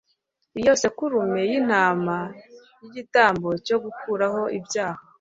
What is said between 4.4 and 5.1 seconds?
ibyaha